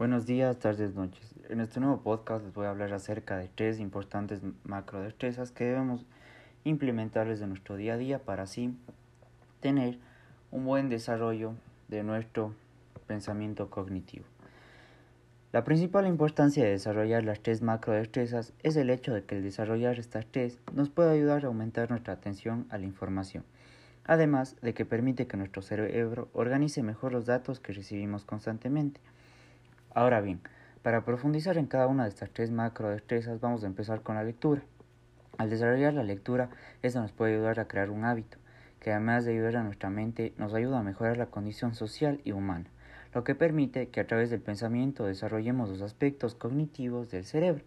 Buenos 0.00 0.24
días, 0.24 0.58
tardes, 0.58 0.94
noches. 0.94 1.34
En 1.50 1.60
este 1.60 1.78
nuevo 1.78 2.00
podcast 2.00 2.42
les 2.42 2.54
voy 2.54 2.64
a 2.64 2.70
hablar 2.70 2.94
acerca 2.94 3.36
de 3.36 3.50
tres 3.54 3.78
importantes 3.78 4.40
macrodestrezas 4.64 5.52
que 5.52 5.64
debemos 5.64 6.06
implementarles 6.64 7.42
en 7.42 7.50
nuestro 7.50 7.76
día 7.76 7.92
a 7.92 7.96
día 7.98 8.18
para 8.18 8.44
así 8.44 8.74
tener 9.60 9.98
un 10.52 10.64
buen 10.64 10.88
desarrollo 10.88 11.52
de 11.88 12.02
nuestro 12.02 12.54
pensamiento 13.06 13.68
cognitivo. 13.68 14.24
La 15.52 15.64
principal 15.64 16.06
importancia 16.06 16.64
de 16.64 16.70
desarrollar 16.70 17.22
las 17.24 17.40
tres 17.40 17.60
macrodestrezas 17.60 18.54
es 18.62 18.76
el 18.76 18.88
hecho 18.88 19.12
de 19.12 19.24
que 19.24 19.36
el 19.36 19.42
desarrollar 19.42 19.98
estas 19.98 20.24
tres 20.24 20.58
nos 20.72 20.88
puede 20.88 21.10
ayudar 21.10 21.44
a 21.44 21.48
aumentar 21.48 21.90
nuestra 21.90 22.14
atención 22.14 22.66
a 22.70 22.78
la 22.78 22.86
información, 22.86 23.44
además 24.06 24.56
de 24.62 24.72
que 24.72 24.86
permite 24.86 25.26
que 25.26 25.36
nuestro 25.36 25.60
cerebro 25.60 26.30
organice 26.32 26.82
mejor 26.82 27.12
los 27.12 27.26
datos 27.26 27.60
que 27.60 27.74
recibimos 27.74 28.24
constantemente. 28.24 28.98
Ahora 29.92 30.20
bien, 30.20 30.40
para 30.82 31.04
profundizar 31.04 31.58
en 31.58 31.66
cada 31.66 31.88
una 31.88 32.04
de 32.04 32.10
estas 32.10 32.30
tres 32.30 32.52
macro 32.52 32.90
destrezas 32.90 33.40
vamos 33.40 33.64
a 33.64 33.66
empezar 33.66 34.02
con 34.02 34.14
la 34.14 34.22
lectura. 34.22 34.62
Al 35.36 35.50
desarrollar 35.50 35.94
la 35.94 36.04
lectura, 36.04 36.48
esto 36.82 37.00
nos 37.00 37.10
puede 37.10 37.34
ayudar 37.34 37.58
a 37.58 37.66
crear 37.66 37.90
un 37.90 38.04
hábito, 38.04 38.38
que 38.78 38.92
además 38.92 39.24
de 39.24 39.32
ayudar 39.32 39.56
a 39.56 39.64
nuestra 39.64 39.90
mente, 39.90 40.32
nos 40.38 40.54
ayuda 40.54 40.78
a 40.78 40.84
mejorar 40.84 41.16
la 41.16 41.26
condición 41.26 41.74
social 41.74 42.20
y 42.24 42.30
humana, 42.30 42.66
lo 43.14 43.24
que 43.24 43.34
permite 43.34 43.88
que 43.88 44.00
a 44.00 44.06
través 44.06 44.30
del 44.30 44.40
pensamiento 44.40 45.06
desarrollemos 45.06 45.68
los 45.68 45.82
aspectos 45.82 46.36
cognitivos 46.36 47.10
del 47.10 47.24
cerebro, 47.24 47.64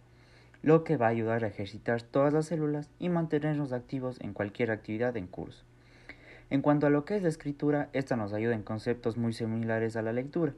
lo 0.62 0.82
que 0.82 0.96
va 0.96 1.06
a 1.06 1.10
ayudar 1.10 1.44
a 1.44 1.48
ejercitar 1.48 2.00
todas 2.00 2.32
las 2.32 2.46
células 2.46 2.88
y 2.98 3.10
mantenernos 3.10 3.72
activos 3.72 4.18
en 4.22 4.32
cualquier 4.32 4.70
actividad 4.70 5.14
en 5.18 5.26
curso. 5.26 5.62
En 6.48 6.62
cuanto 6.62 6.86
a 6.86 6.90
lo 6.90 7.04
que 7.04 7.16
es 7.16 7.22
la 7.22 7.28
escritura, 7.28 7.90
esta 7.92 8.16
nos 8.16 8.32
ayuda 8.32 8.54
en 8.54 8.62
conceptos 8.62 9.18
muy 9.18 9.34
similares 9.34 9.96
a 9.96 10.02
la 10.02 10.12
lectura, 10.12 10.54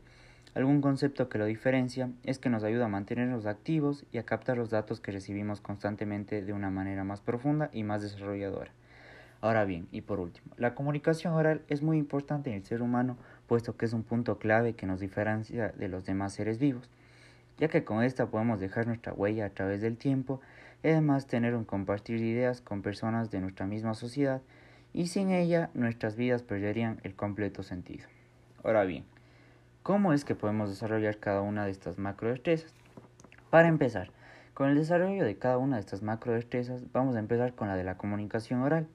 Algún 0.56 0.80
concepto 0.80 1.28
que 1.28 1.36
lo 1.36 1.44
diferencia 1.44 2.08
es 2.22 2.38
que 2.38 2.48
nos 2.48 2.64
ayuda 2.64 2.86
a 2.86 2.88
mantenernos 2.88 3.44
activos 3.44 4.06
y 4.10 4.16
a 4.16 4.22
captar 4.22 4.56
los 4.56 4.70
datos 4.70 5.00
que 5.00 5.12
recibimos 5.12 5.60
constantemente 5.60 6.40
de 6.40 6.54
una 6.54 6.70
manera 6.70 7.04
más 7.04 7.20
profunda 7.20 7.68
y 7.74 7.82
más 7.82 8.00
desarrolladora. 8.00 8.70
Ahora 9.42 9.66
bien, 9.66 9.86
y 9.92 10.00
por 10.00 10.18
último, 10.18 10.46
la 10.56 10.74
comunicación 10.74 11.34
oral 11.34 11.60
es 11.68 11.82
muy 11.82 11.98
importante 11.98 12.48
en 12.48 12.56
el 12.56 12.64
ser 12.64 12.80
humano, 12.80 13.18
puesto 13.46 13.76
que 13.76 13.84
es 13.84 13.92
un 13.92 14.02
punto 14.02 14.38
clave 14.38 14.72
que 14.72 14.86
nos 14.86 15.00
diferencia 15.00 15.74
de 15.76 15.88
los 15.88 16.06
demás 16.06 16.32
seres 16.32 16.58
vivos, 16.58 16.88
ya 17.58 17.68
que 17.68 17.84
con 17.84 18.02
esta 18.02 18.28
podemos 18.28 18.58
dejar 18.58 18.86
nuestra 18.86 19.12
huella 19.12 19.44
a 19.44 19.50
través 19.50 19.82
del 19.82 19.98
tiempo 19.98 20.40
y 20.82 20.88
además 20.88 21.26
tener 21.26 21.54
un 21.54 21.66
compartir 21.66 22.22
ideas 22.22 22.62
con 22.62 22.80
personas 22.80 23.30
de 23.30 23.40
nuestra 23.40 23.66
misma 23.66 23.92
sociedad, 23.92 24.40
y 24.94 25.08
sin 25.08 25.32
ella 25.32 25.68
nuestras 25.74 26.16
vidas 26.16 26.42
perderían 26.42 26.98
el 27.02 27.14
completo 27.14 27.62
sentido. 27.62 28.06
Ahora 28.64 28.84
bien, 28.84 29.04
¿Cómo 29.86 30.12
es 30.12 30.24
que 30.24 30.34
podemos 30.34 30.68
desarrollar 30.68 31.18
cada 31.18 31.42
una 31.42 31.64
de 31.64 31.70
estas 31.70 31.96
macrodestrezas? 31.96 32.74
Para 33.50 33.68
empezar, 33.68 34.10
con 34.52 34.68
el 34.68 34.74
desarrollo 34.74 35.24
de 35.24 35.38
cada 35.38 35.58
una 35.58 35.76
de 35.76 35.80
estas 35.80 36.02
macrodestrezas 36.02 36.90
vamos 36.90 37.14
a 37.14 37.20
empezar 37.20 37.54
con 37.54 37.68
la 37.68 37.76
de 37.76 37.84
la 37.84 37.96
comunicación 37.96 38.62
oral. 38.62 38.88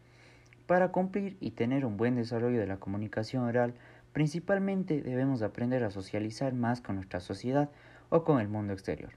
Para 0.68 0.92
cumplir 0.92 1.38
y 1.40 1.52
tener 1.52 1.86
un 1.86 1.96
buen 1.96 2.18
desarrollo 2.18 2.60
de 2.60 2.68
la 2.68 2.76
comunicación 2.76 3.46
oral, 3.46 3.74
principalmente 4.12 5.02
debemos 5.02 5.42
aprender 5.44 5.86
a 5.86 5.92
socializar 5.92 6.54
más 6.54 6.82
con 6.82 6.96
nuestra 6.96 7.22
sociedad 7.22 7.70
o 8.10 8.26
con 8.26 8.42
el 8.42 8.50
mundo 8.50 8.74
exterior, 8.74 9.12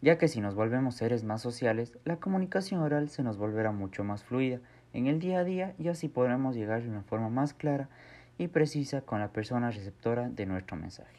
ya 0.00 0.18
que 0.18 0.28
si 0.28 0.40
nos 0.40 0.54
volvemos 0.54 0.94
seres 0.94 1.24
más 1.24 1.42
sociales, 1.42 1.98
la 2.04 2.18
comunicación 2.18 2.80
oral 2.80 3.08
se 3.08 3.24
nos 3.24 3.38
volverá 3.38 3.72
mucho 3.72 4.04
más 4.04 4.22
fluida 4.22 4.60
en 4.92 5.08
el 5.08 5.18
día 5.18 5.40
a 5.40 5.44
día 5.44 5.74
y 5.80 5.88
así 5.88 6.06
podremos 6.06 6.54
llegar 6.54 6.84
de 6.84 6.90
una 6.90 7.02
forma 7.02 7.28
más 7.28 7.54
clara 7.54 7.88
y 8.38 8.48
precisa 8.48 9.00
con 9.02 9.20
la 9.20 9.28
persona 9.28 9.70
receptora 9.70 10.28
de 10.28 10.46
nuestro 10.46 10.76
mensaje. 10.76 11.18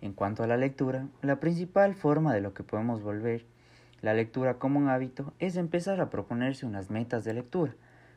En 0.00 0.12
cuanto 0.12 0.42
a 0.42 0.48
la 0.48 0.56
lectura, 0.56 1.06
la 1.22 1.38
principal 1.38 1.94
forma 1.94 2.34
de 2.34 2.40
lo 2.40 2.52
que 2.52 2.64
podemos 2.64 3.02
volver 3.02 3.44
la 4.02 4.14
lectura 4.14 4.54
como 4.54 4.80
un 4.80 4.88
hábito 4.88 5.32
es 5.38 5.56
empezar 5.56 6.00
a 6.00 6.10
proponerse 6.10 6.66
unas 6.66 6.90
metas 6.90 7.22
de 7.22 7.34
lectura. 7.34 7.72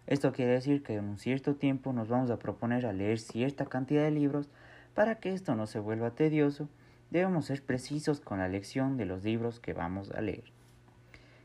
Esto 0.08 0.32
quiere 0.32 0.54
decir 0.54 0.82
que 0.82 0.96
en 0.96 1.06
un 1.06 1.20
cierto 1.20 1.56
tiempo 1.56 1.94
nos 1.94 2.10
vamos 2.10 2.32
a 2.32 2.40
proponer 2.40 2.88
a 2.88 2.94
leer 2.94 3.20
cierta 3.20 3.68
cantidad 3.68 4.02
de 4.02 4.10
libros 4.10 4.50
para 4.96 5.20
que 5.20 5.32
esto 5.32 5.54
no 5.54 5.68
se 5.68 5.78
vuelva 5.78 6.10
tedioso, 6.10 6.70
debemos 7.12 7.46
ser 7.46 7.62
precisos 7.62 8.20
con 8.20 8.40
la 8.40 8.48
lección 8.48 8.98
de 8.98 9.06
los 9.06 9.24
libros 9.24 9.60
que 9.60 9.74
vamos 9.74 10.10
a 10.12 10.22
leer. 10.22 10.46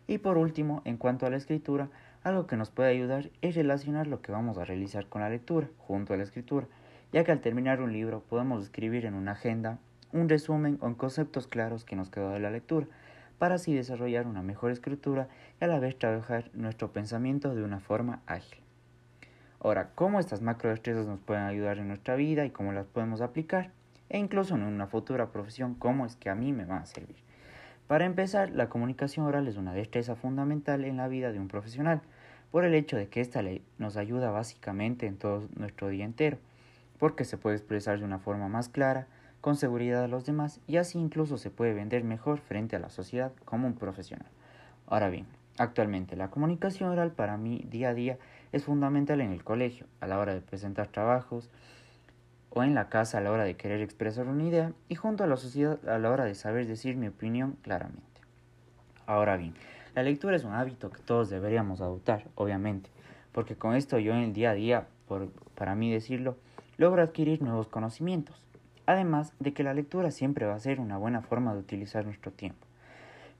Y 0.07 0.19
por 0.19 0.39
último, 0.39 0.81
en 0.87 0.97
cuanto 0.97 1.27
a 1.27 1.31
la 1.31 1.37
escritura, 1.37 1.91
algo 2.23 2.47
que 2.47 2.57
nos 2.57 2.71
puede 2.71 2.91
ayudar 2.91 3.31
es 3.41 3.55
relacionar 3.55 4.07
lo 4.07 4.21
que 4.21 4.33
vamos 4.33 4.59
a 4.59 4.65
realizar 4.65 5.07
con 5.07 5.23
la 5.23 5.31
lectura, 5.31 5.69
junto 5.79 6.13
a 6.13 6.17
la 6.17 6.23
escritura, 6.23 6.67
ya 7.13 7.25
que 7.25 7.33
al 7.33 7.41
terminar 7.41 7.81
un 7.81 7.93
libro 7.93 8.23
podemos 8.29 8.63
escribir 8.63 9.07
en 9.07 9.15
una 9.15 9.33
agenda 9.33 9.79
un 10.13 10.29
resumen 10.29 10.77
con 10.77 10.95
conceptos 10.95 11.47
claros 11.47 11.85
que 11.85 11.97
nos 11.97 12.11
quedó 12.11 12.31
de 12.31 12.41
la 12.41 12.51
lectura, 12.51 12.87
para 13.39 13.55
así 13.55 13.73
desarrollar 13.73 14.27
una 14.27 14.43
mejor 14.43 14.71
escritura 14.71 15.29
y 15.61 15.65
a 15.65 15.67
la 15.67 15.81
vez 15.81 15.99
trabajar 15.99 16.51
nuestro 16.53 16.93
pensamiento 16.93 17.55
de 17.55 17.65
una 17.65 17.81
forma 17.81 18.21
ágil. 18.27 18.59
Ahora, 19.61 19.91
¿cómo 19.95 20.21
estas 20.21 20.43
macrodestrezas 20.43 21.07
nos 21.07 21.21
pueden 21.21 21.45
ayudar 21.45 21.79
en 21.79 21.89
nuestra 21.89 22.17
vida 22.17 22.45
y 22.45 22.51
cómo 22.51 22.73
las 22.73 22.87
podemos 22.87 23.21
aplicar? 23.21 23.71
E 24.09 24.19
incluso 24.19 24.57
en 24.57 24.63
una 24.63 24.87
futura 24.89 25.31
profesión, 25.31 25.75
¿cómo 25.75 26.05
es 26.05 26.17
que 26.17 26.29
a 26.29 26.35
mí 26.35 26.53
me 26.53 26.65
van 26.65 26.83
a 26.83 26.87
servir? 26.87 27.17
Para 27.91 28.05
empezar, 28.05 28.51
la 28.51 28.69
comunicación 28.69 29.27
oral 29.27 29.49
es 29.49 29.57
una 29.57 29.73
destreza 29.73 30.15
fundamental 30.15 30.85
en 30.85 30.97
la 30.97 31.09
vida 31.09 31.33
de 31.33 31.41
un 31.41 31.49
profesional, 31.49 32.03
por 32.53 32.65
el 32.65 32.73
hecho 32.73 32.97
de 32.97 33.09
que 33.09 33.21
esta 33.21 33.43
ley 33.43 33.65
nos 33.79 33.97
ayuda 33.97 34.31
básicamente 34.31 35.09
en 35.09 35.17
todo 35.17 35.49
nuestro 35.57 35.89
día 35.89 36.05
entero, 36.05 36.39
porque 37.01 37.25
se 37.25 37.37
puede 37.37 37.57
expresar 37.57 37.99
de 37.99 38.05
una 38.05 38.21
forma 38.21 38.47
más 38.47 38.69
clara, 38.69 39.09
con 39.41 39.57
seguridad 39.57 40.05
a 40.05 40.07
los 40.07 40.25
demás 40.25 40.61
y 40.69 40.77
así 40.77 41.01
incluso 41.01 41.37
se 41.37 41.51
puede 41.51 41.75
vender 41.75 42.05
mejor 42.05 42.39
frente 42.39 42.77
a 42.77 42.79
la 42.79 42.91
sociedad 42.91 43.33
como 43.45 43.67
un 43.67 43.75
profesional. 43.75 44.31
Ahora 44.87 45.09
bien, 45.09 45.27
actualmente 45.59 46.15
la 46.15 46.31
comunicación 46.31 46.91
oral 46.91 47.11
para 47.11 47.39
mí 47.39 47.67
día 47.69 47.89
a 47.89 47.95
día 47.95 48.19
es 48.53 48.63
fundamental 48.63 49.21
en 49.21 49.33
el 49.33 49.43
colegio, 49.43 49.87
a 49.99 50.07
la 50.07 50.21
hora 50.21 50.33
de 50.33 50.43
presentar 50.43 50.87
trabajos, 50.87 51.51
o 52.51 52.63
en 52.63 52.75
la 52.75 52.89
casa 52.89 53.19
a 53.19 53.21
la 53.21 53.31
hora 53.31 53.45
de 53.45 53.57
querer 53.57 53.81
expresar 53.81 54.27
una 54.27 54.45
idea 54.45 54.73
y 54.89 54.97
junto 54.97 55.25
a 55.25 55.27
la 55.27 55.37
sociedad 55.37 55.79
a 55.89 55.99
la 55.99 56.11
hora 56.11 56.25
de 56.25 56.35
saber 56.35 56.67
decir 56.67 56.97
mi 56.97 57.09
opinión 57.09 57.57
claramente. 57.63 58.05
Ahora 59.07 59.37
bien, 59.37 59.55
la 59.95 60.03
lectura 60.03 60.37
es 60.37 60.45
un 60.45 60.53
hábito 60.53 60.91
que 60.91 61.03
todos 61.03 61.31
deberíamos 61.31 61.81
adoptar, 61.81 62.25
obviamente, 62.35 62.91
porque 63.33 63.57
con 63.57 63.75
esto 63.75 63.99
yo 63.99 64.13
en 64.13 64.21
el 64.21 64.33
día 64.33 64.51
a 64.51 64.55
día, 64.55 64.87
por, 65.09 65.31
para 65.55 65.75
mí 65.75 65.93
decirlo, 65.93 66.37
logro 66.77 67.03
adquirir 67.03 67.43
nuevos 67.43 67.69
conocimientos, 67.69 68.45
además 68.87 69.33
de 69.39 69.53
que 69.53 69.65
la 69.65 69.75
lectura 69.75 70.11
siempre 70.11 70.47
va 70.47 70.55
a 70.55 70.61
ser 70.61 70.81
una 70.81 70.97
buena 70.97 71.23
forma 71.23 71.55
de 71.55 71.61
utilizar 71.61 72.05
nuestro 72.05 72.33
tiempo. 72.33 72.67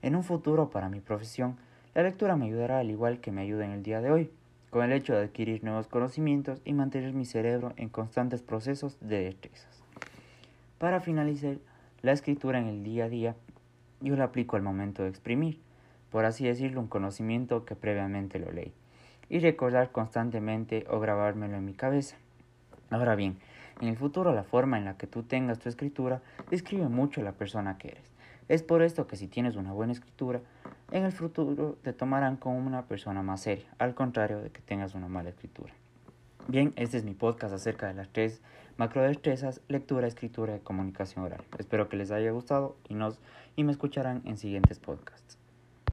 En 0.01 0.15
un 0.15 0.23
futuro 0.23 0.69
para 0.69 0.89
mi 0.89 0.99
profesión, 0.99 1.57
la 1.93 2.03
lectura 2.03 2.35
me 2.35 2.45
ayudará 2.45 2.79
al 2.79 2.89
igual 2.89 3.19
que 3.19 3.31
me 3.31 3.41
ayuda 3.41 3.65
en 3.65 3.71
el 3.71 3.83
día 3.83 4.01
de 4.01 4.11
hoy, 4.11 4.31
con 4.71 4.83
el 4.83 4.93
hecho 4.93 5.13
de 5.13 5.25
adquirir 5.25 5.63
nuevos 5.63 5.87
conocimientos 5.87 6.61
y 6.65 6.73
mantener 6.73 7.13
mi 7.13 7.25
cerebro 7.25 7.73
en 7.75 7.89
constantes 7.89 8.41
procesos 8.41 8.97
de 9.01 9.25
destrezas. 9.25 9.83
Para 10.79 11.01
finalizar, 11.01 11.57
la 12.01 12.13
escritura 12.13 12.57
en 12.57 12.67
el 12.67 12.83
día 12.83 13.05
a 13.05 13.09
día 13.09 13.35
yo 13.99 14.15
la 14.15 14.23
aplico 14.23 14.55
al 14.55 14.63
momento 14.63 15.03
de 15.03 15.09
exprimir, 15.09 15.59
por 16.09 16.25
así 16.25 16.45
decirlo, 16.45 16.81
un 16.81 16.87
conocimiento 16.87 17.65
que 17.65 17.75
previamente 17.75 18.39
lo 18.39 18.51
leí, 18.51 18.73
y 19.29 19.39
recordar 19.39 19.91
constantemente 19.91 20.85
o 20.89 20.99
grabármelo 20.99 21.57
en 21.57 21.65
mi 21.65 21.73
cabeza. 21.73 22.15
Ahora 22.89 23.15
bien, 23.15 23.37
en 23.81 23.89
el 23.89 23.97
futuro 23.97 24.33
la 24.33 24.43
forma 24.43 24.77
en 24.77 24.85
la 24.85 24.97
que 24.97 25.05
tú 25.05 25.23
tengas 25.23 25.59
tu 25.59 25.67
escritura 25.67 26.21
describe 26.49 26.87
mucho 26.87 27.21
la 27.21 27.33
persona 27.33 27.77
que 27.77 27.89
eres. 27.89 28.11
Es 28.47 28.63
por 28.63 28.81
esto 28.81 29.05
que 29.05 29.17
si 29.17 29.27
tienes 29.27 29.55
una 29.55 29.73
buena 29.73 29.93
escritura, 29.93 30.41
en 30.91 31.05
el 31.05 31.11
futuro 31.11 31.77
te 31.81 31.93
tomarán 31.93 32.37
como 32.37 32.57
una 32.57 32.85
persona 32.85 33.23
más 33.23 33.41
seria, 33.41 33.67
al 33.79 33.95
contrario 33.95 34.41
de 34.41 34.51
que 34.51 34.61
tengas 34.61 34.93
una 34.93 35.07
mala 35.07 35.29
escritura. 35.29 35.73
Bien, 36.47 36.73
este 36.75 36.97
es 36.97 37.03
mi 37.03 37.13
podcast 37.13 37.53
acerca 37.53 37.87
de 37.87 37.93
las 37.93 38.09
tres 38.09 38.41
macrodestrezas, 38.77 39.61
lectura, 39.67 40.07
escritura 40.07 40.55
y 40.55 40.59
comunicación 40.59 41.23
oral. 41.23 41.43
Espero 41.57 41.87
que 41.87 41.97
les 41.97 42.11
haya 42.11 42.31
gustado 42.31 42.75
y, 42.89 42.93
nos, 42.93 43.19
y 43.55 43.63
me 43.63 43.71
escucharán 43.71 44.21
en 44.25 44.37
siguientes 44.37 44.79
podcasts. 44.79 45.40